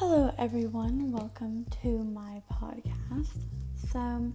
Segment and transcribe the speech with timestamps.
[0.00, 1.12] Hello, everyone.
[1.12, 3.42] Welcome to my podcast.
[3.92, 4.32] So,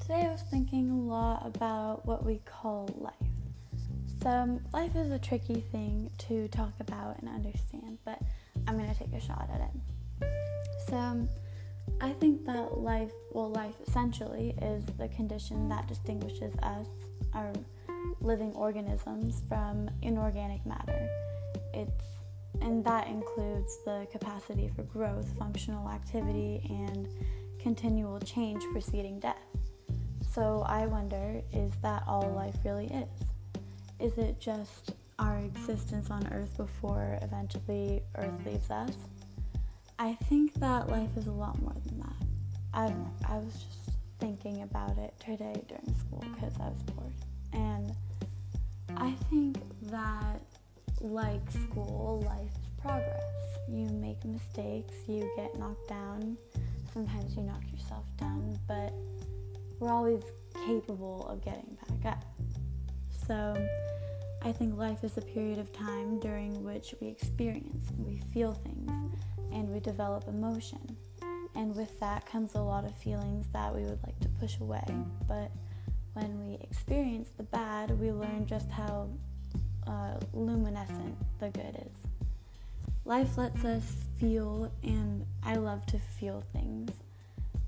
[0.00, 3.12] today I was thinking a lot about what we call life.
[4.22, 8.18] So, life is a tricky thing to talk about and understand, but
[8.66, 10.26] I'm going to take a shot at it.
[10.88, 11.28] So,
[12.00, 16.86] I think that life, well, life essentially is the condition that distinguishes us,
[17.34, 17.52] our
[18.22, 21.10] living organisms, from inorganic matter.
[21.74, 22.13] It's
[22.64, 27.08] and that includes the capacity for growth, functional activity, and
[27.60, 29.36] continual change preceding death.
[30.32, 33.26] So I wonder is that all life really is?
[34.00, 38.96] Is it just our existence on Earth before eventually Earth leaves us?
[39.98, 42.26] I think that life is a lot more than that.
[42.72, 42.92] I.
[43.32, 47.12] I was just thinking about it today during school because I was bored.
[47.52, 47.94] And
[48.96, 49.58] I think
[49.90, 50.40] that
[51.00, 53.22] like school, life is progress.
[53.68, 56.36] You make mistakes, you get knocked down.
[56.92, 58.92] Sometimes you knock yourself down, but
[59.80, 60.22] we're always
[60.66, 62.24] capable of getting back up.
[63.26, 63.54] So,
[64.42, 68.90] I think life is a period of time during which we experience we feel things
[69.52, 70.96] and we develop emotion.
[71.54, 74.84] And with that comes a lot of feelings that we would like to push away.
[75.26, 75.50] But
[76.12, 79.08] when we experience the bad, we learn just how
[79.86, 81.96] uh, luminescent the good is.
[83.04, 83.84] Life lets us
[84.18, 86.90] feel, and I love to feel things.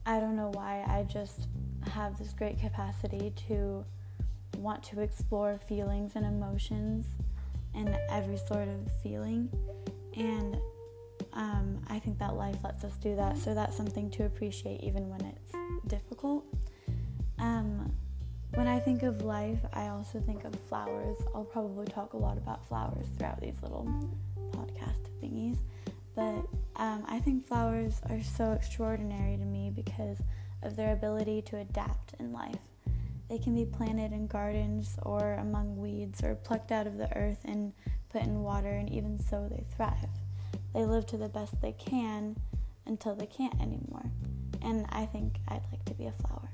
[0.07, 1.49] I don't know why, I just
[1.93, 3.85] have this great capacity to
[4.57, 7.07] want to explore feelings and emotions
[7.75, 9.51] and every sort of feeling.
[10.17, 10.57] And
[11.33, 15.09] um, I think that life lets us do that, so that's something to appreciate even
[15.11, 15.53] when it's
[15.87, 16.47] difficult.
[17.39, 17.93] Um,
[18.87, 21.19] think of life, I also think of flowers.
[21.35, 23.85] I'll probably talk a lot about flowers throughout these little
[24.53, 25.59] podcast thingies.
[26.15, 30.19] But um, I think flowers are so extraordinary to me because
[30.63, 32.61] of their ability to adapt in life.
[33.29, 37.41] They can be planted in gardens or among weeds or plucked out of the earth
[37.45, 37.73] and
[38.11, 40.11] put in water, and even so, they thrive.
[40.75, 42.37] They live to the best they can
[42.87, 44.13] until they can't anymore.
[44.63, 46.51] And I think I'd like to be a flower.